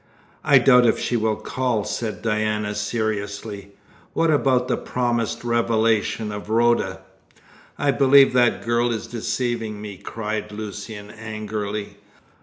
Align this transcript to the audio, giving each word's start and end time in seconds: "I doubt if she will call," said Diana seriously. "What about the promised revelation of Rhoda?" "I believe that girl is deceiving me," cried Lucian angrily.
"I 0.43 0.57
doubt 0.57 0.87
if 0.87 0.97
she 0.97 1.15
will 1.15 1.35
call," 1.35 1.83
said 1.83 2.23
Diana 2.23 2.73
seriously. 2.73 3.73
"What 4.13 4.31
about 4.31 4.67
the 4.67 4.75
promised 4.75 5.43
revelation 5.43 6.31
of 6.31 6.49
Rhoda?" 6.49 7.01
"I 7.77 7.91
believe 7.91 8.33
that 8.33 8.65
girl 8.65 8.89
is 8.91 9.05
deceiving 9.05 9.79
me," 9.79 9.97
cried 9.97 10.51
Lucian 10.51 11.11
angrily. 11.11 11.97